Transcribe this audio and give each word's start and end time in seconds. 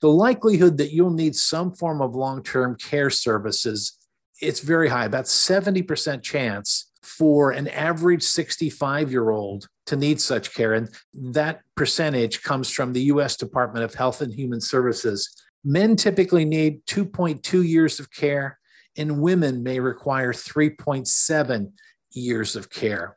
the 0.00 0.08
likelihood 0.08 0.78
that 0.78 0.92
you'll 0.92 1.10
need 1.10 1.36
some 1.36 1.72
form 1.72 2.00
of 2.00 2.14
long-term 2.14 2.76
care 2.76 3.10
services 3.10 3.98
it's 4.40 4.60
very 4.60 4.88
high 4.88 5.04
about 5.04 5.26
70% 5.26 6.22
chance 6.22 6.90
for 7.02 7.50
an 7.50 7.68
average 7.68 8.22
65 8.22 9.10
year 9.10 9.30
old 9.30 9.66
to 9.86 9.96
need 9.96 10.20
such 10.20 10.54
care. 10.54 10.74
And 10.74 10.88
that 11.12 11.60
percentage 11.76 12.42
comes 12.42 12.70
from 12.70 12.92
the 12.92 13.02
US 13.02 13.36
Department 13.36 13.84
of 13.84 13.94
Health 13.94 14.22
and 14.22 14.32
Human 14.32 14.60
Services. 14.60 15.28
Men 15.62 15.94
typically 15.94 16.46
need 16.46 16.84
2.2 16.86 17.68
years 17.68 18.00
of 18.00 18.10
care 18.10 18.58
and 18.96 19.20
women 19.20 19.62
may 19.62 19.78
require 19.78 20.32
3.7 20.32 21.72
years 22.12 22.56
of 22.56 22.70
care. 22.70 23.16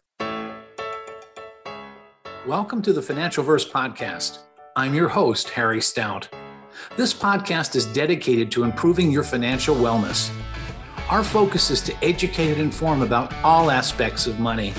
Welcome 2.46 2.82
to 2.82 2.92
the 2.92 3.02
FinancialVerse 3.02 3.72
podcast. 3.72 4.40
I'm 4.76 4.94
your 4.94 5.08
host 5.08 5.50
Harry 5.52 5.82
Stout 5.82 6.28
this 6.98 7.14
podcast 7.14 7.76
is 7.76 7.86
dedicated 7.88 8.52
to 8.52 8.64
improving 8.64 9.12
your 9.12 9.24
financial 9.24 9.76
wellness. 9.76 10.32
Our 11.10 11.24
focus 11.24 11.70
is 11.70 11.82
to 11.82 12.04
educate 12.04 12.52
and 12.52 12.62
inform 12.62 13.02
about 13.02 13.34
all 13.44 13.72
aspects 13.72 14.28
of 14.28 14.40
money. 14.40 14.74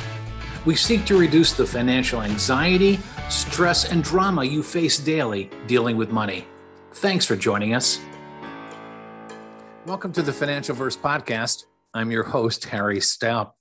We 0.65 0.75
seek 0.75 1.05
to 1.07 1.19
reduce 1.19 1.53
the 1.53 1.67
financial 1.67 2.23
anxiety, 2.23 2.99
stress, 3.29 3.91
and 3.91 4.03
drama 4.03 4.45
you 4.45 4.63
face 4.63 4.99
daily 4.99 5.51
dealing 5.67 5.97
with 5.97 6.11
money. 6.11 6.47
Thanks 6.93 7.27
for 7.27 7.37
joining 7.37 7.75
us. 7.75 8.01
Welcome 9.87 10.13
to 10.13 10.23
the 10.23 10.33
FinancialVerse 10.33 10.99
podcast. 10.99 11.65
I'm 11.93 12.11
your 12.11 12.25
host, 12.25 12.65
Harry 12.65 13.01
Stout. 13.01 13.55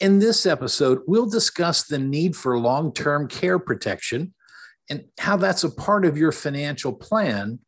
In 0.00 0.18
this 0.18 0.46
episode, 0.46 1.02
we'll 1.06 1.30
discuss 1.30 1.84
the 1.84 1.98
need 1.98 2.34
for 2.34 2.58
long 2.58 2.92
term 2.92 3.28
care 3.28 3.60
protection 3.60 4.34
and 4.90 5.04
how 5.18 5.36
that's 5.36 5.64
a 5.64 5.70
part 5.70 6.04
of 6.04 6.16
your 6.16 6.32
financial 6.32 6.92
plan 6.92 7.58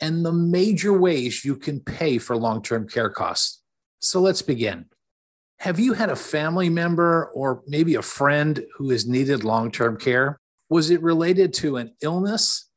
and 0.00 0.24
the 0.24 0.32
major 0.32 0.92
ways 0.92 1.44
you 1.44 1.56
can 1.56 1.80
pay 1.80 2.18
for 2.18 2.36
long 2.36 2.62
term 2.62 2.88
care 2.88 3.10
costs. 3.10 3.62
So 4.00 4.20
let's 4.20 4.42
begin. 4.42 4.86
Have 5.60 5.78
you 5.78 5.94
had 5.94 6.10
a 6.10 6.16
family 6.16 6.68
member 6.68 7.30
or 7.34 7.62
maybe 7.66 7.94
a 7.94 8.02
friend 8.02 8.64
who 8.76 8.90
has 8.90 9.06
needed 9.06 9.44
long 9.44 9.70
term 9.70 9.96
care? 9.96 10.38
Was 10.68 10.90
it 10.90 11.02
related 11.02 11.54
to 11.54 11.76
an 11.76 11.94
illness, 12.02 12.68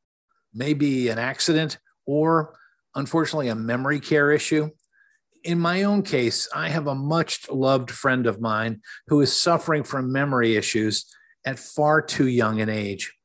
maybe 0.54 1.10
an 1.10 1.18
accident, 1.18 1.80
or 2.06 2.58
unfortunately 2.96 3.50
a 3.50 3.56
memory 3.56 4.00
care 4.00 4.32
issue? 4.32 4.70
In 5.44 5.60
my 5.60 5.84
own 5.84 6.04
case, 6.04 6.48
I 6.54 6.70
have 6.70 6.88
a 6.88 6.96
much 6.96 7.50
loved 7.50 7.90
friend 7.92 8.28
of 8.28 8.42
mine 8.42 8.82
who 9.08 9.22
is 9.22 9.36
suffering 9.36 9.84
from 9.84 10.12
memory 10.12 10.56
issues 10.56 11.06
at 11.46 11.60
far 11.60 12.02
too 12.02 12.28
young 12.28 12.62
an 12.62 12.70
age. 12.70 13.17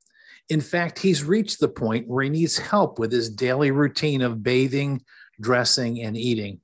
In 0.48 0.60
fact, 0.60 0.98
he's 0.98 1.24
reached 1.24 1.60
the 1.60 1.68
point 1.68 2.08
where 2.08 2.24
he 2.24 2.30
needs 2.30 2.58
help 2.58 2.98
with 2.98 3.12
his 3.12 3.30
daily 3.30 3.70
routine 3.70 4.22
of 4.22 4.42
bathing, 4.42 5.02
dressing, 5.40 6.00
and 6.02 6.16
eating. 6.16 6.60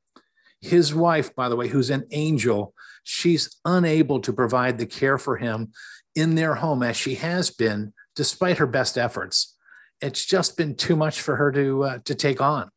His 0.61 0.95
wife, 0.95 1.35
by 1.35 1.49
the 1.49 1.57
way, 1.57 1.69
who's 1.69 1.91
an 1.91 2.05
angel, 2.11 2.75
she's 3.05 3.57
unable 3.65 4.21
to 4.21 4.33
provide 4.33 4.79
the 4.79 4.87
care 4.87 5.19
for 5.19 5.37
him 5.37 5.73
in 6.15 6.35
their 6.35 6.55
home 6.55 6.83
as 6.83 6.97
she 6.97 7.15
has 7.15 7.51
been, 7.51 7.93
despite 8.17 8.59
her 8.59 8.67
best 8.67 8.99
efforts. 8.99 9.57
It's 10.01 10.25
just 10.25 10.57
been 10.57 10.75
too 10.75 10.97
much 10.97 11.21
for 11.21 11.37
her 11.37 11.53
to, 11.53 11.85
uh, 11.85 11.99
to 12.05 12.15
take 12.15 12.41
on. 12.41 12.71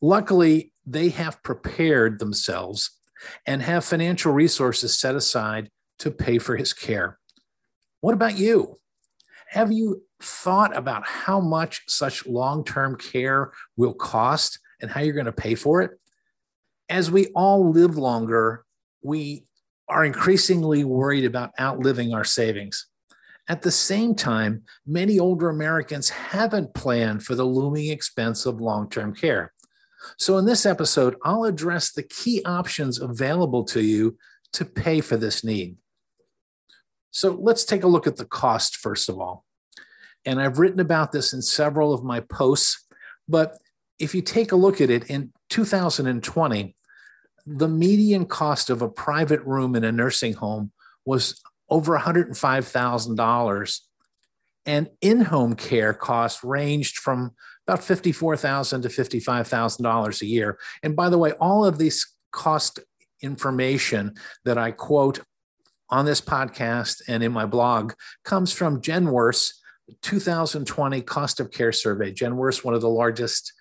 Luckily, 0.00 0.72
they 0.86 1.08
have 1.10 1.42
prepared 1.42 2.18
themselves 2.18 2.90
and 3.46 3.62
have 3.62 3.84
financial 3.84 4.32
resources 4.32 4.98
set 4.98 5.14
aside 5.14 5.70
to 5.98 6.10
pay 6.10 6.38
for 6.38 6.56
his 6.56 6.72
care. 6.72 7.18
What 8.00 8.14
about 8.14 8.38
you? 8.38 8.78
Have 9.54 9.70
you 9.70 10.02
thought 10.20 10.76
about 10.76 11.06
how 11.06 11.38
much 11.38 11.82
such 11.86 12.26
long 12.26 12.64
term 12.64 12.96
care 12.96 13.52
will 13.76 13.94
cost 13.94 14.58
and 14.82 14.90
how 14.90 15.00
you're 15.00 15.14
going 15.14 15.26
to 15.26 15.32
pay 15.32 15.54
for 15.54 15.80
it? 15.80 15.92
As 16.88 17.08
we 17.08 17.28
all 17.36 17.70
live 17.70 17.96
longer, 17.96 18.64
we 19.00 19.46
are 19.88 20.04
increasingly 20.04 20.82
worried 20.82 21.24
about 21.24 21.52
outliving 21.60 22.12
our 22.12 22.24
savings. 22.24 22.88
At 23.48 23.62
the 23.62 23.70
same 23.70 24.16
time, 24.16 24.64
many 24.88 25.20
older 25.20 25.50
Americans 25.50 26.08
haven't 26.08 26.74
planned 26.74 27.22
for 27.22 27.36
the 27.36 27.44
looming 27.44 27.90
expense 27.90 28.46
of 28.46 28.60
long 28.60 28.90
term 28.90 29.14
care. 29.14 29.52
So, 30.18 30.36
in 30.36 30.46
this 30.46 30.66
episode, 30.66 31.14
I'll 31.22 31.44
address 31.44 31.92
the 31.92 32.02
key 32.02 32.42
options 32.44 33.00
available 33.00 33.62
to 33.66 33.80
you 33.80 34.18
to 34.54 34.64
pay 34.64 35.00
for 35.00 35.16
this 35.16 35.44
need. 35.44 35.76
So, 37.14 37.38
let's 37.40 37.64
take 37.64 37.84
a 37.84 37.88
look 37.88 38.08
at 38.08 38.16
the 38.16 38.24
cost 38.24 38.76
first 38.76 39.08
of 39.08 39.20
all. 39.20 39.44
And 40.26 40.40
I've 40.40 40.58
written 40.58 40.80
about 40.80 41.12
this 41.12 41.32
in 41.32 41.42
several 41.42 41.94
of 41.94 42.02
my 42.02 42.20
posts. 42.20 42.84
But 43.28 43.56
if 44.00 44.14
you 44.14 44.20
take 44.20 44.50
a 44.50 44.56
look 44.56 44.80
at 44.80 44.90
it 44.90 45.08
in 45.08 45.32
2020, 45.48 46.76
the 47.46 47.68
median 47.68 48.26
cost 48.26 48.68
of 48.68 48.82
a 48.82 48.88
private 48.88 49.42
room 49.42 49.76
in 49.76 49.84
a 49.84 49.92
nursing 49.92 50.32
home 50.32 50.72
was 51.04 51.40
over 51.70 51.96
$105,000. 51.96 53.80
And 54.66 54.90
in 55.00 55.20
home 55.20 55.54
care 55.54 55.94
costs 55.94 56.42
ranged 56.42 56.96
from 56.98 57.32
about 57.68 57.80
$54,000 57.80 58.82
to 58.82 58.88
$55,000 58.88 60.22
a 60.22 60.26
year. 60.26 60.58
And 60.82 60.96
by 60.96 61.10
the 61.10 61.18
way, 61.18 61.32
all 61.32 61.64
of 61.64 61.78
these 61.78 62.12
cost 62.32 62.80
information 63.22 64.14
that 64.44 64.58
I 64.58 64.72
quote 64.72 65.20
on 65.90 66.04
this 66.04 66.20
podcast 66.20 67.02
and 67.08 67.22
in 67.22 67.32
my 67.32 67.46
blog 67.46 67.92
comes 68.24 68.52
from 68.52 68.80
Genworth 68.80 69.52
2020 70.02 71.02
cost 71.02 71.40
of 71.40 71.50
care 71.50 71.72
survey. 71.72 72.12
Genworth, 72.12 72.64
one 72.64 72.74
of 72.74 72.80
the 72.80 72.88
largest 72.88 73.52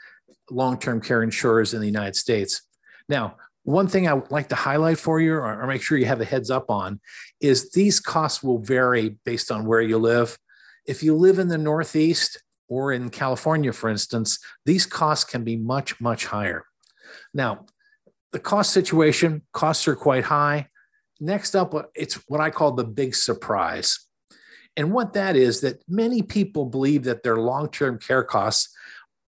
long 0.49 0.79
term 0.79 1.01
care 1.01 1.23
insurers 1.23 1.73
in 1.73 1.81
the 1.81 1.87
United 1.87 2.15
States. 2.15 2.61
Now, 3.09 3.37
one 3.63 3.87
thing 3.87 4.07
I 4.07 4.13
would 4.13 4.31
like 4.31 4.49
to 4.49 4.55
highlight 4.55 4.99
for 4.99 5.21
you 5.21 5.35
or 5.35 5.65
make 5.67 5.81
sure 5.81 5.97
you 5.97 6.05
have 6.05 6.21
a 6.21 6.25
heads 6.25 6.49
up 6.49 6.69
on 6.69 6.99
is 7.39 7.71
these 7.71 7.99
costs 7.99 8.43
will 8.43 8.59
vary 8.59 9.17
based 9.25 9.51
on 9.51 9.65
where 9.65 9.81
you 9.81 9.97
live. 9.97 10.37
If 10.85 11.01
you 11.01 11.15
live 11.15 11.39
in 11.39 11.47
the 11.47 11.57
Northeast 11.57 12.41
or 12.67 12.91
in 12.91 13.09
California, 13.09 13.71
for 13.71 13.89
instance, 13.89 14.39
these 14.65 14.85
costs 14.85 15.23
can 15.23 15.43
be 15.45 15.55
much, 15.55 16.01
much 16.01 16.25
higher. 16.25 16.65
Now, 17.33 17.65
the 18.33 18.39
cost 18.39 18.73
situation, 18.73 19.43
costs 19.53 19.87
are 19.87 19.95
quite 19.95 20.25
high. 20.25 20.67
Next 21.23 21.55
up, 21.55 21.73
it's 21.95 22.15
what 22.27 22.41
I 22.41 22.49
call 22.49 22.73
the 22.73 22.83
big 22.83 23.15
surprise. 23.15 23.97
And 24.75 24.91
what 24.91 25.13
that 25.13 25.37
is 25.37 25.61
that 25.61 25.81
many 25.87 26.21
people 26.21 26.65
believe 26.65 27.05
that 27.05 27.23
their 27.23 27.37
long 27.37 27.69
term 27.69 27.97
care 27.97 28.25
costs 28.25 28.75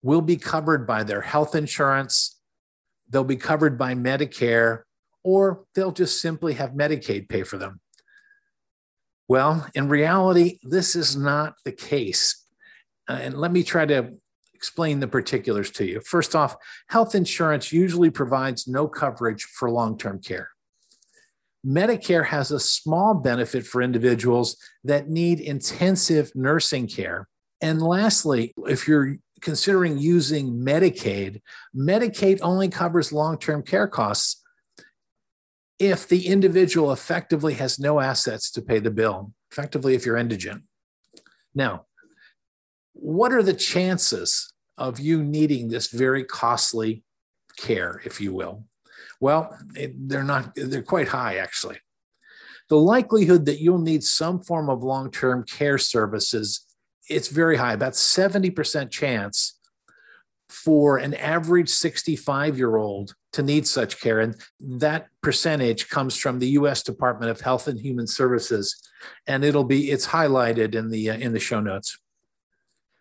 will 0.02 0.20
be 0.20 0.36
covered 0.36 0.86
by 0.86 1.04
their 1.04 1.22
health 1.22 1.54
insurance, 1.54 2.38
they'll 3.08 3.24
be 3.24 3.36
covered 3.36 3.78
by 3.78 3.94
Medicare, 3.94 4.82
or 5.24 5.64
they'll 5.74 5.90
just 5.90 6.20
simply 6.20 6.52
have 6.52 6.72
Medicaid 6.72 7.30
pay 7.30 7.44
for 7.44 7.56
them. 7.56 7.80
Well, 9.26 9.66
in 9.74 9.88
reality, 9.88 10.58
this 10.64 10.96
is 10.96 11.16
not 11.16 11.54
the 11.64 11.72
case. 11.72 12.44
Uh, 13.08 13.20
and 13.22 13.38
let 13.38 13.52
me 13.52 13.62
try 13.62 13.86
to 13.86 14.12
explain 14.52 15.00
the 15.00 15.08
particulars 15.08 15.70
to 15.70 15.86
you. 15.86 16.00
First 16.00 16.36
off, 16.36 16.56
health 16.88 17.14
insurance 17.14 17.72
usually 17.72 18.10
provides 18.10 18.68
no 18.68 18.86
coverage 18.86 19.44
for 19.44 19.70
long 19.70 19.96
term 19.96 20.20
care. 20.20 20.50
Medicare 21.66 22.24
has 22.24 22.50
a 22.52 22.60
small 22.60 23.14
benefit 23.14 23.66
for 23.66 23.82
individuals 23.82 24.56
that 24.84 25.08
need 25.08 25.40
intensive 25.40 26.30
nursing 26.34 26.86
care. 26.86 27.28
And 27.60 27.82
lastly, 27.82 28.52
if 28.66 28.86
you're 28.86 29.16
considering 29.40 29.98
using 29.98 30.52
Medicaid, 30.52 31.40
Medicaid 31.74 32.38
only 32.42 32.68
covers 32.68 33.12
long 33.12 33.38
term 33.38 33.62
care 33.62 33.88
costs 33.88 34.42
if 35.78 36.08
the 36.08 36.26
individual 36.26 36.92
effectively 36.92 37.54
has 37.54 37.78
no 37.78 38.00
assets 38.00 38.50
to 38.52 38.62
pay 38.62 38.78
the 38.78 38.90
bill, 38.90 39.32
effectively, 39.50 39.94
if 39.94 40.06
you're 40.06 40.16
indigent. 40.16 40.62
Now, 41.54 41.86
what 42.92 43.32
are 43.32 43.42
the 43.42 43.54
chances 43.54 44.52
of 44.78 45.00
you 45.00 45.22
needing 45.22 45.68
this 45.68 45.88
very 45.88 46.24
costly 46.24 47.02
care, 47.58 48.00
if 48.04 48.20
you 48.20 48.32
will? 48.32 48.64
Well, 49.20 49.56
they're 49.74 50.24
not, 50.24 50.54
they're 50.54 50.82
quite 50.82 51.08
high 51.08 51.36
actually. 51.36 51.78
The 52.68 52.76
likelihood 52.76 53.46
that 53.46 53.60
you'll 53.60 53.78
need 53.78 54.02
some 54.02 54.42
form 54.42 54.68
of 54.68 54.82
long 54.82 55.10
term 55.10 55.44
care 55.44 55.78
services, 55.78 56.66
it's 57.08 57.28
very 57.28 57.56
high, 57.56 57.74
about 57.74 57.92
70% 57.92 58.90
chance 58.90 59.58
for 60.48 60.98
an 60.98 61.14
average 61.14 61.68
65 61.68 62.56
year 62.56 62.76
old 62.76 63.14
to 63.32 63.42
need 63.42 63.66
such 63.66 64.00
care. 64.00 64.20
And 64.20 64.34
that 64.60 65.08
percentage 65.22 65.88
comes 65.88 66.16
from 66.16 66.38
the 66.38 66.48
US 66.50 66.82
Department 66.82 67.30
of 67.30 67.40
Health 67.40 67.68
and 67.68 67.78
Human 67.78 68.06
Services. 68.06 68.74
And 69.26 69.44
it'll 69.44 69.64
be, 69.64 69.90
it's 69.90 70.06
highlighted 70.06 70.74
in 70.74 70.90
the, 70.90 71.10
uh, 71.10 71.16
in 71.16 71.32
the 71.32 71.40
show 71.40 71.60
notes. 71.60 71.98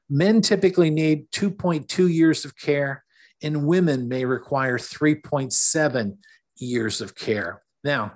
Men 0.09 0.41
typically 0.41 0.89
need 0.89 1.31
2.2 1.31 2.13
years 2.13 2.45
of 2.45 2.57
care 2.57 3.04
and 3.41 3.65
women 3.65 4.07
may 4.07 4.25
require 4.25 4.77
3.7 4.77 6.17
years 6.57 7.01
of 7.01 7.15
care. 7.15 7.61
Now, 7.83 8.13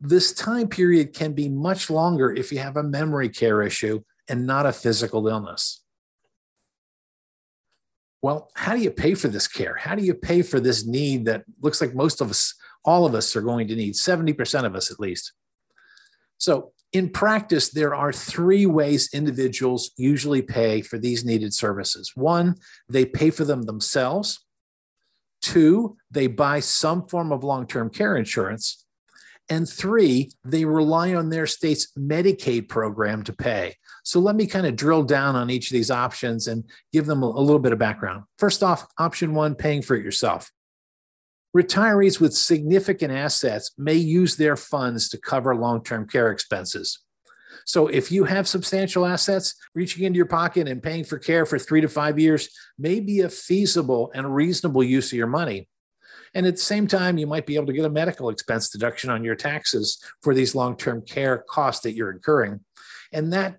this 0.00 0.32
time 0.32 0.68
period 0.68 1.14
can 1.14 1.32
be 1.32 1.48
much 1.48 1.90
longer 1.90 2.32
if 2.32 2.52
you 2.52 2.58
have 2.58 2.76
a 2.76 2.82
memory 2.82 3.28
care 3.28 3.62
issue 3.62 4.00
and 4.28 4.46
not 4.46 4.66
a 4.66 4.72
physical 4.72 5.28
illness. 5.28 5.82
well, 8.22 8.50
how 8.54 8.74
do 8.74 8.80
you 8.80 8.90
pay 8.90 9.14
for 9.14 9.28
this 9.28 9.48
care? 9.48 9.74
How 9.74 9.96
do 9.96 10.04
you 10.04 10.14
pay 10.14 10.42
for 10.42 10.60
this 10.60 10.86
need 10.86 11.24
that 11.24 11.42
looks 11.60 11.80
like 11.80 11.92
most 11.94 12.20
of 12.20 12.30
us, 12.30 12.54
all 12.84 13.04
of 13.04 13.14
us, 13.14 13.34
are 13.34 13.42
going 13.42 13.66
to 13.68 13.74
need, 13.74 13.94
70% 13.94 14.64
of 14.64 14.76
us 14.76 14.90
at 14.92 15.00
least? 15.00 15.32
So, 16.38 16.72
in 16.92 17.08
practice, 17.08 17.70
there 17.70 17.94
are 17.94 18.12
three 18.12 18.66
ways 18.66 19.10
individuals 19.12 19.90
usually 19.96 20.42
pay 20.42 20.82
for 20.82 20.98
these 20.98 21.24
needed 21.24 21.52
services. 21.54 22.12
One, 22.14 22.54
they 22.88 23.06
pay 23.06 23.30
for 23.30 23.44
them 23.44 23.62
themselves. 23.62 24.44
Two, 25.42 25.96
they 26.10 26.28
buy 26.28 26.60
some 26.60 27.06
form 27.06 27.32
of 27.32 27.44
long 27.44 27.66
term 27.66 27.90
care 27.90 28.16
insurance. 28.16 28.86
And 29.48 29.68
three, 29.68 30.30
they 30.44 30.64
rely 30.64 31.14
on 31.14 31.28
their 31.28 31.46
state's 31.46 31.92
Medicaid 31.98 32.68
program 32.68 33.22
to 33.24 33.32
pay. 33.32 33.76
So 34.04 34.20
let 34.20 34.36
me 34.36 34.46
kind 34.46 34.66
of 34.66 34.76
drill 34.76 35.02
down 35.02 35.36
on 35.36 35.50
each 35.50 35.68
of 35.68 35.74
these 35.74 35.90
options 35.90 36.46
and 36.46 36.64
give 36.92 37.06
them 37.06 37.22
a, 37.22 37.28
little 37.28 37.58
bit 37.58 37.72
of 37.72 37.78
background. 37.78 38.24
First 38.38 38.62
off, 38.62 38.86
option 38.98 39.34
one, 39.34 39.54
paying 39.54 39.82
for 39.82 39.96
it 39.96 40.04
yourself. 40.04 40.50
Retirees 41.54 42.18
with 42.18 42.34
significant 42.34 43.12
assets 43.12 43.72
may 43.76 43.94
use 43.94 44.36
their 44.36 44.56
funds 44.56 45.08
to 45.10 45.18
cover 45.18 45.54
long 45.54 45.82
term 45.82 46.08
care 46.08 46.30
expenses. 46.30 47.00
So, 47.64 47.86
if 47.86 48.10
you 48.10 48.24
have 48.24 48.48
substantial 48.48 49.06
assets, 49.06 49.54
reaching 49.74 50.04
into 50.04 50.16
your 50.16 50.26
pocket 50.26 50.68
and 50.68 50.82
paying 50.82 51.04
for 51.04 51.18
care 51.18 51.46
for 51.46 51.58
three 51.58 51.80
to 51.80 51.88
five 51.88 52.18
years 52.18 52.48
may 52.78 53.00
be 53.00 53.20
a 53.20 53.28
feasible 53.28 54.10
and 54.14 54.34
reasonable 54.34 54.82
use 54.82 55.12
of 55.12 55.18
your 55.18 55.26
money. 55.26 55.68
And 56.34 56.46
at 56.46 56.54
the 56.54 56.60
same 56.60 56.86
time, 56.86 57.18
you 57.18 57.26
might 57.26 57.46
be 57.46 57.56
able 57.56 57.66
to 57.66 57.72
get 57.72 57.84
a 57.84 57.90
medical 57.90 58.30
expense 58.30 58.70
deduction 58.70 59.10
on 59.10 59.24
your 59.24 59.34
taxes 59.34 60.02
for 60.22 60.34
these 60.34 60.54
long 60.54 60.76
term 60.76 61.02
care 61.02 61.44
costs 61.48 61.82
that 61.82 61.94
you're 61.94 62.10
incurring. 62.10 62.60
And 63.12 63.32
that 63.32 63.58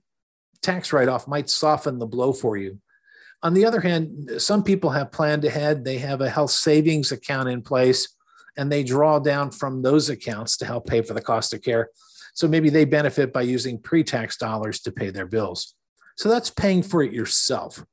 tax 0.61 0.91
write 0.91 1.09
off 1.09 1.27
might 1.27 1.49
soften 1.49 1.99
the 1.99 2.07
blow 2.07 2.33
for 2.33 2.57
you. 2.57 2.79
On 3.43 3.53
the 3.53 3.65
other 3.65 3.81
hand, 3.81 4.31
some 4.37 4.63
people 4.63 4.89
have 4.91 5.11
planned 5.11 5.43
ahead, 5.43 5.83
they 5.83 5.97
have 5.97 6.21
a 6.21 6.29
health 6.29 6.51
savings 6.51 7.11
account 7.11 7.49
in 7.49 7.61
place, 7.61 8.15
and 8.55 8.71
they 8.71 8.83
draw 8.83 9.19
down 9.19 9.51
from 9.51 9.81
those 9.81 10.09
accounts 10.09 10.57
to 10.57 10.65
help 10.65 10.87
pay 10.87 11.01
for 11.01 11.13
the 11.13 11.21
cost 11.21 11.53
of 11.53 11.61
care. 11.61 11.89
So 12.33 12.47
maybe 12.47 12.69
they 12.69 12.85
benefit 12.85 13.31
by 13.31 13.41
using 13.41 13.79
pre 13.79 14.03
tax 14.03 14.37
dollars 14.37 14.81
to 14.81 14.91
pay 14.91 15.09
their 15.09 15.27
bills. 15.27 15.75
So 16.17 16.29
that's 16.29 16.49
paying 16.49 16.83
for 16.83 17.01
it 17.03 17.13
yourself. 17.13 17.83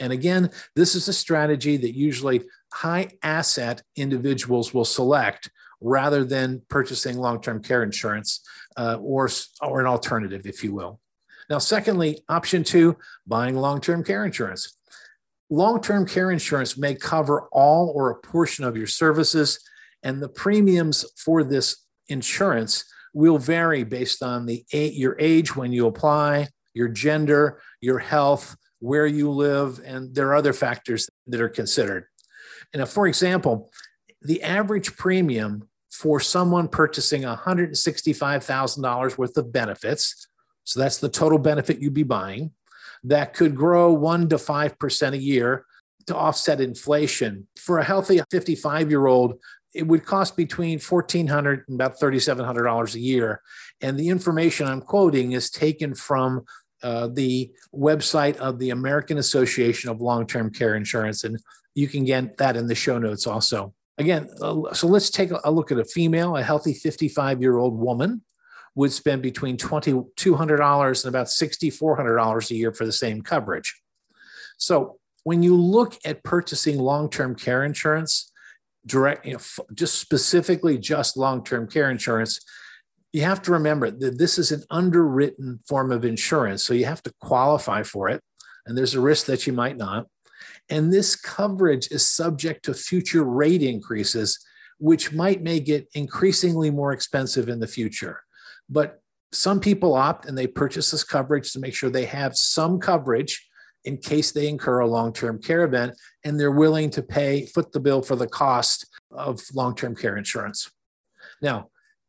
And 0.00 0.12
again, 0.12 0.50
this 0.74 0.94
is 0.94 1.08
a 1.08 1.12
strategy 1.12 1.76
that 1.76 1.94
usually 1.94 2.42
high 2.72 3.08
asset 3.22 3.82
individuals 3.96 4.74
will 4.74 4.84
select 4.84 5.50
rather 5.80 6.24
than 6.24 6.62
purchasing 6.68 7.18
long 7.18 7.40
term 7.40 7.62
care 7.62 7.82
insurance 7.82 8.40
uh, 8.76 8.98
or, 9.00 9.28
or 9.62 9.80
an 9.80 9.86
alternative, 9.86 10.46
if 10.46 10.64
you 10.64 10.74
will. 10.74 11.00
Now, 11.48 11.58
secondly, 11.58 12.24
option 12.28 12.64
two, 12.64 12.96
buying 13.26 13.54
long 13.54 13.80
term 13.80 14.02
care 14.02 14.24
insurance. 14.24 14.76
Long 15.50 15.80
term 15.80 16.06
care 16.06 16.30
insurance 16.30 16.76
may 16.76 16.94
cover 16.94 17.48
all 17.52 17.92
or 17.94 18.10
a 18.10 18.16
portion 18.16 18.64
of 18.64 18.76
your 18.76 18.86
services, 18.86 19.60
and 20.02 20.20
the 20.20 20.28
premiums 20.28 21.04
for 21.16 21.44
this 21.44 21.84
insurance 22.08 22.84
will 23.14 23.38
vary 23.38 23.84
based 23.84 24.22
on 24.22 24.44
the 24.44 24.62
your 24.70 25.16
age 25.18 25.56
when 25.56 25.72
you 25.72 25.86
apply, 25.86 26.48
your 26.74 26.88
gender, 26.88 27.60
your 27.80 27.98
health, 28.00 28.56
where 28.80 29.06
you 29.06 29.30
live, 29.30 29.80
and 29.84 30.14
there 30.14 30.28
are 30.28 30.34
other 30.34 30.52
factors 30.52 31.08
that 31.28 31.40
are 31.40 31.48
considered. 31.48 32.04
And 32.74 32.86
for 32.86 33.06
example, 33.06 33.70
the 34.20 34.42
average 34.42 34.96
premium 34.96 35.68
for 35.90 36.18
someone 36.20 36.68
purchasing 36.68 37.22
$165,000 37.22 39.18
worth 39.18 39.36
of 39.36 39.52
benefits, 39.52 40.28
so 40.64 40.80
that's 40.80 40.98
the 40.98 41.08
total 41.08 41.38
benefit 41.38 41.78
you'd 41.78 41.94
be 41.94 42.02
buying, 42.02 42.50
that 43.04 43.32
could 43.32 43.54
grow 43.54 43.92
1 43.92 44.28
to 44.30 44.36
5% 44.36 45.12
a 45.12 45.18
year 45.18 45.64
to 46.06 46.16
offset 46.16 46.60
inflation. 46.60 47.46
For 47.56 47.78
a 47.78 47.84
healthy 47.84 48.20
55 48.30 48.90
year 48.90 49.06
old, 49.06 49.38
it 49.74 49.86
would 49.86 50.04
cost 50.04 50.36
between 50.36 50.78
1,400 50.78 51.64
and 51.68 51.80
about 51.80 51.98
$3,700 51.98 52.94
a 52.94 53.00
year. 53.00 53.42
And 53.80 53.98
the 53.98 54.08
information 54.08 54.66
I'm 54.66 54.80
quoting 54.80 55.32
is 55.32 55.50
taken 55.50 55.94
from 55.94 56.44
uh, 56.82 57.08
the 57.08 57.50
website 57.74 58.36
of 58.36 58.58
the 58.58 58.70
American 58.70 59.18
Association 59.18 59.90
of 59.90 60.00
Long 60.00 60.26
Term 60.26 60.50
Care 60.50 60.76
Insurance. 60.76 61.24
And 61.24 61.38
you 61.74 61.88
can 61.88 62.04
get 62.04 62.36
that 62.36 62.56
in 62.56 62.68
the 62.68 62.74
show 62.74 62.98
notes 62.98 63.26
also. 63.26 63.74
Again, 63.98 64.28
uh, 64.40 64.72
so 64.72 64.86
let's 64.86 65.10
take 65.10 65.30
a 65.30 65.50
look 65.50 65.72
at 65.72 65.78
a 65.78 65.84
female, 65.84 66.36
a 66.36 66.42
healthy 66.42 66.74
55 66.74 67.40
year 67.40 67.58
old 67.58 67.78
woman 67.78 68.22
would 68.76 68.92
spend 68.92 69.22
between 69.22 69.56
$2,200 69.56 71.04
and 71.04 71.08
about 71.08 71.26
$6,400 71.26 72.50
a 72.50 72.54
year 72.54 72.72
for 72.72 72.84
the 72.84 72.92
same 72.92 73.22
coverage. 73.22 73.80
So 74.56 74.98
when 75.24 75.42
you 75.42 75.56
look 75.56 75.96
at 76.04 76.22
purchasing 76.22 76.78
long 76.78 77.10
term 77.10 77.34
care 77.34 77.64
insurance, 77.64 78.30
direct, 78.86 79.26
you 79.26 79.32
know, 79.32 79.40
just 79.74 79.98
specifically 79.98 80.78
just 80.78 81.16
long 81.16 81.42
term 81.42 81.66
care 81.66 81.90
insurance, 81.90 82.40
you 83.12 83.22
have 83.22 83.42
to 83.42 83.52
remember 83.52 83.90
that 83.90 84.18
this 84.18 84.38
is 84.38 84.52
an 84.52 84.62
underwritten 84.70 85.60
form 85.66 85.90
of 85.90 86.04
insurance. 86.04 86.62
So 86.62 86.74
you 86.74 86.84
have 86.84 87.02
to 87.04 87.12
qualify 87.20 87.82
for 87.82 88.08
it. 88.08 88.22
And 88.66 88.76
there's 88.76 88.94
a 88.94 89.00
risk 89.00 89.26
that 89.26 89.46
you 89.46 89.52
might 89.52 89.76
not. 89.76 90.06
And 90.68 90.92
this 90.92 91.16
coverage 91.16 91.90
is 91.90 92.06
subject 92.06 92.64
to 92.64 92.74
future 92.74 93.24
rate 93.24 93.62
increases, 93.62 94.38
which 94.78 95.12
might 95.12 95.42
make 95.42 95.68
it 95.68 95.88
increasingly 95.94 96.70
more 96.70 96.92
expensive 96.92 97.48
in 97.48 97.60
the 97.60 97.66
future. 97.66 98.20
But 98.68 99.00
some 99.32 99.60
people 99.60 99.94
opt 99.94 100.26
and 100.26 100.36
they 100.36 100.46
purchase 100.46 100.90
this 100.90 101.04
coverage 101.04 101.52
to 101.52 101.60
make 101.60 101.74
sure 101.74 101.90
they 101.90 102.06
have 102.06 102.36
some 102.36 102.78
coverage 102.78 103.46
in 103.84 103.98
case 103.98 104.32
they 104.32 104.48
incur 104.48 104.80
a 104.80 104.86
long 104.86 105.12
term 105.12 105.40
care 105.40 105.64
event 105.64 105.94
and 106.24 106.38
they're 106.38 106.50
willing 106.50 106.90
to 106.90 107.02
pay, 107.02 107.46
foot 107.46 107.72
the 107.72 107.80
bill 107.80 108.02
for 108.02 108.16
the 108.16 108.26
cost 108.26 108.86
of 109.10 109.40
long 109.54 109.74
term 109.74 109.94
care 109.94 110.16
insurance. 110.16 110.70
Now, 111.42 111.68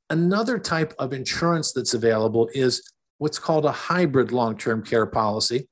another 0.10 0.60
type 0.60 0.94
of 1.00 1.14
insurance 1.14 1.74
that's 1.74 1.94
available 1.94 2.50
is 2.54 2.82
what's 3.18 3.40
called 3.40 3.66
a 3.66 3.72
hybrid 3.72 4.32
long 4.32 4.58
term 4.58 4.84
care 4.84 5.06
policy. 5.06 5.68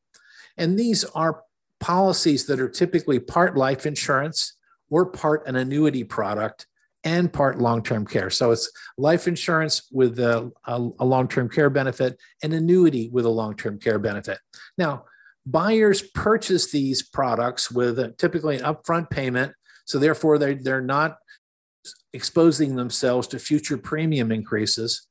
And 0.57 0.77
these 0.77 1.03
are 1.03 1.41
policies 1.79 2.45
that 2.45 2.59
are 2.59 2.69
typically 2.69 3.19
part 3.19 3.57
life 3.57 3.85
insurance 3.85 4.53
or 4.89 5.05
part 5.05 5.47
an 5.47 5.55
annuity 5.55 6.03
product 6.03 6.67
and 7.03 7.33
part 7.33 7.59
long-term 7.59 8.05
care. 8.05 8.29
So 8.29 8.51
it's 8.51 8.71
life 8.97 9.27
insurance 9.27 9.89
with 9.91 10.19
a, 10.19 10.51
a, 10.65 10.89
a 11.00 11.05
long-term 11.05 11.50
care 11.50 11.69
benefit 11.69 12.17
and 12.41 12.53
annuity 12.53 13.09
with 13.09 13.25
a 13.25 13.29
long-term 13.29 13.79
care 13.79 14.00
benefit. 14.00 14.39
Now, 14.77 15.05
buyers 15.45 16.01
purchase 16.01 16.72
these 16.72 17.04
products 17.04 17.72
with 17.72 18.00
a, 18.00 18.12
typically 18.12 18.57
an 18.57 18.63
upfront 18.63 19.10
payment, 19.10 19.54
so 19.86 20.00
therefore 20.00 20.38
they, 20.38 20.56
they're 20.56 20.82
not 20.82 21.17
exposing 22.13 22.75
themselves 22.75 23.27
to 23.27 23.39
future 23.39 23.77
premium 23.77 24.32
increases. 24.32 25.08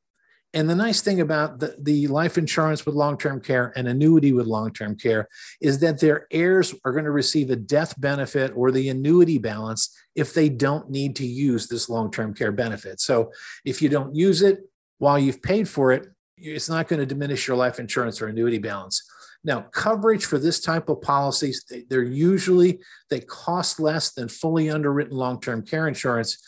And 0.54 0.68
the 0.68 0.74
nice 0.74 1.00
thing 1.00 1.20
about 1.22 1.60
the, 1.60 1.74
the 1.80 2.06
life 2.08 2.36
insurance 2.36 2.84
with 2.84 2.94
long 2.94 3.16
term 3.16 3.40
care 3.40 3.72
and 3.74 3.88
annuity 3.88 4.32
with 4.32 4.46
long 4.46 4.72
term 4.72 4.96
care 4.96 5.28
is 5.62 5.78
that 5.78 5.98
their 5.98 6.26
heirs 6.30 6.74
are 6.84 6.92
going 6.92 7.06
to 7.06 7.10
receive 7.10 7.50
a 7.50 7.56
death 7.56 7.98
benefit 7.98 8.52
or 8.54 8.70
the 8.70 8.90
annuity 8.90 9.38
balance 9.38 9.96
if 10.14 10.34
they 10.34 10.50
don't 10.50 10.90
need 10.90 11.16
to 11.16 11.26
use 11.26 11.68
this 11.68 11.88
long 11.88 12.10
term 12.10 12.34
care 12.34 12.52
benefit. 12.52 13.00
So 13.00 13.32
if 13.64 13.80
you 13.80 13.88
don't 13.88 14.14
use 14.14 14.42
it 14.42 14.60
while 14.98 15.18
you've 15.18 15.42
paid 15.42 15.68
for 15.68 15.90
it, 15.92 16.08
it's 16.36 16.68
not 16.68 16.86
going 16.86 17.00
to 17.00 17.06
diminish 17.06 17.46
your 17.46 17.56
life 17.56 17.78
insurance 17.78 18.20
or 18.20 18.26
annuity 18.26 18.58
balance. 18.58 19.02
Now, 19.44 19.62
coverage 19.72 20.24
for 20.24 20.38
this 20.38 20.60
type 20.60 20.88
of 20.88 21.02
policies, 21.02 21.64
they're 21.90 22.02
usually 22.02 22.80
they 23.10 23.20
cost 23.20 23.80
less 23.80 24.12
than 24.12 24.28
fully 24.28 24.70
underwritten 24.70 25.16
long-term 25.16 25.66
care 25.66 25.88
insurance, 25.88 26.38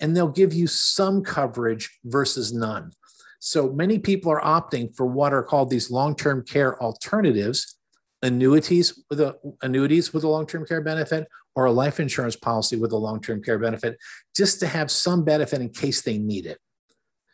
and 0.00 0.16
they'll 0.16 0.28
give 0.28 0.52
you 0.52 0.66
some 0.66 1.22
coverage 1.22 1.98
versus 2.04 2.52
none. 2.52 2.92
So 3.40 3.70
many 3.72 3.98
people 3.98 4.30
are 4.32 4.40
opting 4.40 4.94
for 4.96 5.04
what 5.04 5.32
are 5.32 5.42
called 5.42 5.68
these 5.68 5.90
long-term 5.90 6.44
care 6.44 6.80
alternatives, 6.82 7.76
annuities 8.22 9.04
with 9.10 9.20
a 9.20 9.34
annuities 9.60 10.14
with 10.14 10.24
a 10.24 10.28
long-term 10.28 10.64
care 10.66 10.80
benefit 10.80 11.26
or 11.56 11.66
a 11.66 11.72
life 11.72 12.00
insurance 12.00 12.36
policy 12.36 12.76
with 12.76 12.92
a 12.92 12.96
long-term 12.96 13.42
care 13.42 13.58
benefit, 13.58 13.98
just 14.34 14.60
to 14.60 14.66
have 14.66 14.90
some 14.90 15.24
benefit 15.24 15.60
in 15.60 15.68
case 15.68 16.02
they 16.02 16.18
need 16.18 16.46
it. 16.46 16.58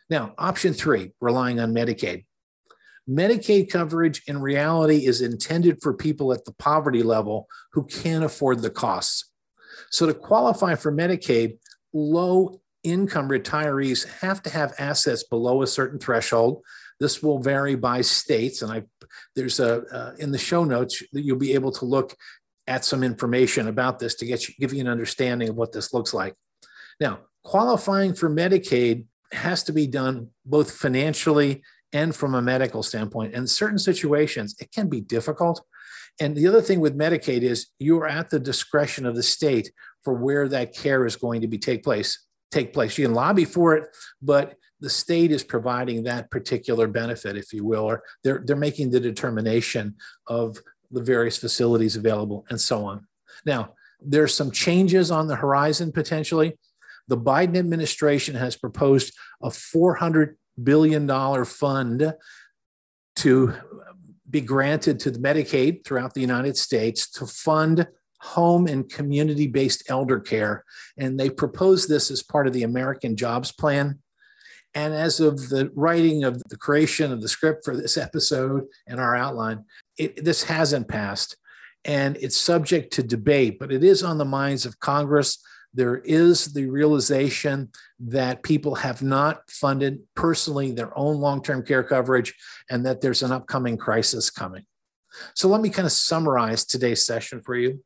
Now, 0.09 0.33
option 0.37 0.73
three, 0.73 1.13
relying 1.21 1.59
on 1.59 1.73
Medicaid. 1.73 2.25
Medicaid 3.09 3.69
coverage 3.69 4.21
in 4.27 4.41
reality 4.41 5.05
is 5.05 5.21
intended 5.21 5.81
for 5.81 5.93
people 5.93 6.31
at 6.31 6.45
the 6.45 6.53
poverty 6.53 7.03
level 7.03 7.47
who 7.73 7.83
can't 7.85 8.23
afford 8.23 8.61
the 8.61 8.69
costs. 8.69 9.31
So, 9.89 10.05
to 10.05 10.13
qualify 10.13 10.75
for 10.75 10.91
Medicaid, 10.91 11.57
low 11.93 12.61
income 12.83 13.29
retirees 13.29 14.07
have 14.21 14.41
to 14.43 14.49
have 14.49 14.73
assets 14.79 15.23
below 15.23 15.61
a 15.61 15.67
certain 15.67 15.99
threshold. 15.99 16.61
This 16.99 17.21
will 17.23 17.39
vary 17.39 17.75
by 17.75 18.01
states, 18.01 18.61
and 18.61 18.71
I 18.71 18.83
there's 19.35 19.59
a 19.59 19.83
uh, 19.91 20.15
in 20.19 20.31
the 20.31 20.37
show 20.37 20.63
notes 20.63 21.01
that 21.13 21.21
you'll 21.21 21.37
be 21.37 21.53
able 21.53 21.71
to 21.73 21.85
look 21.85 22.15
at 22.67 22.85
some 22.85 23.03
information 23.03 23.67
about 23.67 23.99
this 23.99 24.15
to 24.15 24.25
get 24.25 24.47
you, 24.47 24.53
give 24.59 24.73
you 24.73 24.81
an 24.81 24.87
understanding 24.87 25.49
of 25.49 25.55
what 25.55 25.71
this 25.71 25.93
looks 25.93 26.13
like. 26.13 26.35
Now, 26.99 27.21
qualifying 27.43 28.13
for 28.13 28.29
Medicaid 28.29 29.05
has 29.31 29.63
to 29.63 29.73
be 29.73 29.87
done 29.87 30.29
both 30.45 30.71
financially 30.71 31.63
and 31.93 32.15
from 32.15 32.35
a 32.35 32.41
medical 32.41 32.83
standpoint. 32.83 33.33
In 33.33 33.47
certain 33.47 33.79
situations, 33.79 34.55
it 34.59 34.71
can 34.71 34.87
be 34.87 35.01
difficult. 35.01 35.63
And 36.19 36.35
the 36.35 36.47
other 36.47 36.61
thing 36.61 36.79
with 36.79 36.97
Medicaid 36.97 37.41
is 37.41 37.67
you 37.79 37.97
are 37.97 38.07
at 38.07 38.29
the 38.29 38.39
discretion 38.39 39.05
of 39.05 39.15
the 39.15 39.23
state 39.23 39.71
for 40.03 40.13
where 40.13 40.47
that 40.49 40.73
care 40.73 41.05
is 41.05 41.15
going 41.15 41.41
to 41.41 41.47
be 41.47 41.57
take 41.57 41.83
place. 41.83 42.25
Take 42.51 42.73
place. 42.73 42.97
You 42.97 43.05
can 43.05 43.13
lobby 43.13 43.45
for 43.45 43.75
it, 43.75 43.87
but 44.21 44.55
the 44.81 44.89
state 44.89 45.31
is 45.31 45.43
providing 45.43 46.03
that 46.03 46.31
particular 46.31 46.87
benefit, 46.87 47.37
if 47.37 47.53
you 47.53 47.63
will, 47.63 47.83
or 47.83 48.03
they're 48.23 48.43
they're 48.45 48.55
making 48.55 48.89
the 48.89 48.99
determination 48.99 49.95
of 50.27 50.57
the 50.89 51.01
various 51.01 51.37
facilities 51.37 51.95
available 51.95 52.45
and 52.49 52.59
so 52.59 52.83
on. 52.85 53.07
Now, 53.45 53.75
there's 54.01 54.33
some 54.33 54.51
changes 54.51 55.11
on 55.11 55.27
the 55.27 55.35
horizon 55.35 55.91
potentially. 55.91 56.57
The 57.07 57.17
Biden 57.17 57.57
administration 57.57 58.35
has 58.35 58.57
proposed 58.57 59.13
a 59.41 59.49
$400 59.49 60.35
billion 60.61 61.07
fund 61.45 62.13
to 63.17 63.53
be 64.29 64.41
granted 64.41 64.99
to 65.01 65.11
the 65.11 65.19
Medicaid 65.19 65.83
throughout 65.83 66.13
the 66.13 66.21
United 66.21 66.57
States 66.57 67.09
to 67.11 67.25
fund 67.25 67.87
home 68.19 68.67
and 68.67 68.89
community 68.89 69.47
based 69.47 69.83
elder 69.89 70.19
care. 70.19 70.63
And 70.97 71.19
they 71.19 71.29
propose 71.29 71.87
this 71.87 72.11
as 72.11 72.23
part 72.23 72.47
of 72.47 72.53
the 72.53 72.63
American 72.63 73.15
Jobs 73.15 73.51
Plan. 73.51 73.99
And 74.73 74.93
as 74.93 75.19
of 75.19 75.49
the 75.49 75.69
writing 75.75 76.23
of 76.23 76.41
the 76.49 76.55
creation 76.55 77.11
of 77.11 77.21
the 77.21 77.27
script 77.27 77.65
for 77.65 77.75
this 77.75 77.97
episode 77.97 78.63
and 78.87 79.01
our 79.01 79.15
outline, 79.15 79.65
it, 79.97 80.23
this 80.23 80.43
hasn't 80.43 80.87
passed 80.87 81.35
and 81.83 82.15
it's 82.17 82.37
subject 82.37 82.93
to 82.93 83.03
debate, 83.03 83.57
but 83.59 83.71
it 83.71 83.83
is 83.83 84.03
on 84.03 84.17
the 84.17 84.25
minds 84.25 84.65
of 84.65 84.79
Congress. 84.79 85.43
There 85.73 85.97
is 85.99 86.53
the 86.53 86.69
realization 86.69 87.69
that 87.99 88.43
people 88.43 88.75
have 88.75 89.01
not 89.01 89.49
funded 89.49 89.99
personally 90.15 90.71
their 90.71 90.97
own 90.97 91.17
long 91.17 91.41
term 91.41 91.63
care 91.63 91.83
coverage 91.83 92.33
and 92.69 92.85
that 92.85 93.01
there's 93.01 93.23
an 93.23 93.31
upcoming 93.31 93.77
crisis 93.77 94.29
coming. 94.29 94.65
So, 95.33 95.47
let 95.47 95.61
me 95.61 95.69
kind 95.69 95.85
of 95.85 95.91
summarize 95.91 96.65
today's 96.65 97.05
session 97.05 97.41
for 97.41 97.55
you. 97.55 97.83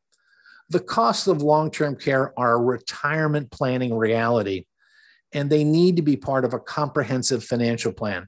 The 0.69 0.79
costs 0.79 1.27
of 1.27 1.41
long 1.41 1.69
term 1.69 1.95
care 1.95 2.37
are 2.39 2.53
a 2.53 2.61
retirement 2.61 3.51
planning 3.51 3.93
reality, 3.95 4.65
and 5.31 5.49
they 5.49 5.63
need 5.63 5.95
to 5.97 6.01
be 6.01 6.17
part 6.17 6.45
of 6.45 6.53
a 6.53 6.59
comprehensive 6.59 7.43
financial 7.43 7.91
plan. 7.91 8.27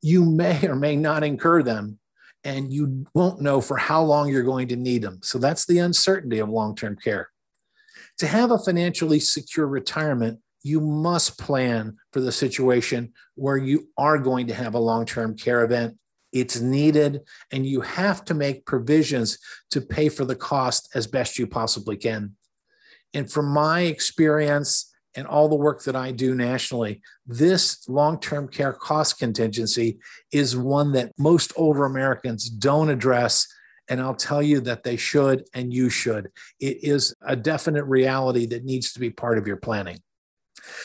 You 0.00 0.24
may 0.24 0.66
or 0.66 0.76
may 0.76 0.94
not 0.94 1.24
incur 1.24 1.62
them, 1.64 1.98
and 2.44 2.72
you 2.72 3.06
won't 3.14 3.40
know 3.40 3.60
for 3.60 3.76
how 3.76 4.02
long 4.02 4.28
you're 4.28 4.42
going 4.42 4.68
to 4.68 4.76
need 4.76 5.02
them. 5.02 5.18
So 5.22 5.38
that's 5.38 5.66
the 5.66 5.78
uncertainty 5.78 6.38
of 6.38 6.48
long 6.48 6.76
term 6.76 6.96
care. 6.96 7.30
To 8.20 8.26
have 8.26 8.50
a 8.50 8.58
financially 8.58 9.18
secure 9.18 9.66
retirement, 9.66 10.40
you 10.62 10.78
must 10.80 11.38
plan 11.38 11.96
for 12.12 12.20
the 12.20 12.30
situation 12.30 13.14
where 13.34 13.56
you 13.56 13.88
are 13.96 14.18
going 14.18 14.46
to 14.48 14.54
have 14.54 14.74
a 14.74 14.78
long 14.78 15.06
term 15.06 15.36
care 15.36 15.64
event. 15.64 15.96
It's 16.30 16.60
needed, 16.60 17.22
and 17.50 17.64
you 17.64 17.80
have 17.80 18.24
to 18.26 18.34
make 18.34 18.66
provisions 18.66 19.38
to 19.70 19.80
pay 19.80 20.10
for 20.10 20.26
the 20.26 20.36
cost 20.36 20.90
as 20.94 21.06
best 21.06 21.38
you 21.38 21.46
possibly 21.46 21.96
can. 21.96 22.36
And 23.14 23.32
from 23.32 23.46
my 23.46 23.80
experience, 23.80 24.92
and 25.14 25.26
all 25.26 25.48
the 25.48 25.56
work 25.56 25.82
that 25.84 25.96
I 25.96 26.12
do 26.12 26.34
nationally, 26.34 27.00
this 27.26 27.88
long 27.88 28.20
term 28.20 28.48
care 28.48 28.74
cost 28.74 29.18
contingency 29.18 29.98
is 30.30 30.56
one 30.56 30.92
that 30.92 31.12
most 31.18 31.54
older 31.56 31.86
Americans 31.86 32.50
don't 32.50 32.90
address. 32.90 33.46
And 33.90 34.00
I'll 34.00 34.14
tell 34.14 34.40
you 34.40 34.60
that 34.60 34.84
they 34.84 34.96
should 34.96 35.44
and 35.52 35.74
you 35.74 35.90
should. 35.90 36.30
It 36.60 36.78
is 36.82 37.14
a 37.20 37.36
definite 37.36 37.84
reality 37.84 38.46
that 38.46 38.64
needs 38.64 38.92
to 38.94 39.00
be 39.00 39.10
part 39.10 39.36
of 39.36 39.46
your 39.46 39.56
planning. 39.56 39.98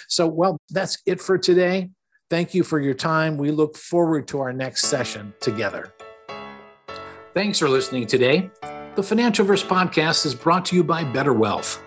So, 0.08 0.28
well, 0.28 0.60
that's 0.72 0.98
it 1.06 1.22
for 1.22 1.38
today. 1.38 1.92
Thank 2.30 2.56
you 2.56 2.64
for 2.64 2.80
your 2.80 2.96
time. 2.96 3.38
We 3.38 3.52
look 3.52 3.78
forward 3.78 4.28
to 4.30 4.42
our 4.42 4.52
next 4.52 4.88
session 4.88 5.34
together. 5.40 5.94
Thanks 7.34 7.60
for 7.60 7.70
listening 7.70 8.08
today. 8.08 8.50
The 8.96 9.02
FinancialVerse 9.02 9.66
podcast 9.68 10.26
is 10.26 10.34
brought 10.34 10.66
to 10.66 10.76
you 10.76 10.84
by 10.84 11.04
Better 11.04 11.34
Wealth. 11.34 11.84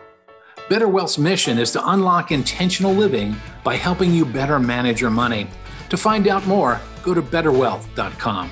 Better 0.69 0.87
Wealth's 0.87 1.19
mission 1.19 1.59
is 1.59 1.73
to 1.73 1.91
unlock 1.91 2.31
intentional 2.31 2.93
living 2.93 3.35
by 3.65 3.75
helping 3.75 4.13
you 4.13 4.25
better 4.25 4.59
manage 4.59 5.01
your 5.01 5.11
money. 5.11 5.49
To 5.89 5.97
find 5.97 6.29
out 6.29 6.47
more, 6.47 6.81
go 7.03 7.15
to 7.15 7.23
betterwealth.com. 7.23 8.51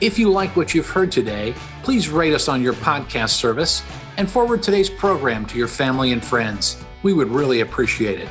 If 0.00 0.18
you 0.18 0.30
like 0.30 0.56
what 0.56 0.74
you've 0.74 0.88
heard 0.88 1.12
today, 1.12 1.54
please 1.82 2.08
rate 2.08 2.32
us 2.32 2.48
on 2.48 2.62
your 2.62 2.72
podcast 2.72 3.30
service 3.30 3.82
and 4.16 4.30
forward 4.30 4.62
today's 4.62 4.88
program 4.88 5.44
to 5.46 5.58
your 5.58 5.68
family 5.68 6.12
and 6.12 6.24
friends. 6.24 6.82
We 7.02 7.12
would 7.12 7.28
really 7.28 7.60
appreciate 7.60 8.18
it. 8.18 8.28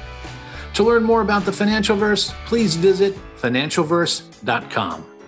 To 0.75 0.83
learn 0.83 1.03
more 1.03 1.21
about 1.21 1.45
the 1.45 1.51
FinancialVerse, 1.51 2.33
please 2.45 2.75
visit 2.75 3.15
financialverse.com. 3.37 5.18